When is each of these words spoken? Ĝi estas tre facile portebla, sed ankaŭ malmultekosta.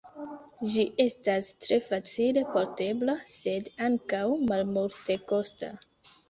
Ĝi 0.75 0.85
estas 1.03 1.51
tre 1.65 1.77
facile 1.89 2.43
portebla, 2.55 3.15
sed 3.35 3.69
ankaŭ 3.89 4.23
malmultekosta. 4.53 5.71